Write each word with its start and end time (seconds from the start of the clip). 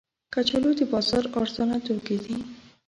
کچالو 0.33 0.71
د 0.79 0.81
بازار 0.91 1.23
ارزانه 1.39 1.77
توکي 1.85 2.17
دي 2.23 2.37